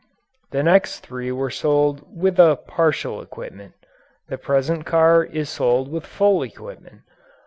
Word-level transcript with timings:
The 0.49 0.63
next 0.63 1.01
three 1.01 1.31
were 1.31 1.51
sold 1.51 2.01
with 2.11 2.39
a 2.39 2.55
partial 2.55 3.21
equipment. 3.21 3.73
The 4.29 4.39
present 4.39 4.83
car 4.83 5.23
is 5.23 5.47
sold 5.47 5.91
with 5.91 6.07
full 6.07 6.41
equipment. 6.41 7.01